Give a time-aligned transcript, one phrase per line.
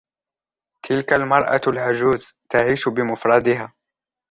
[0.83, 3.73] تلك المرأة العجوز تعيش بمفردها.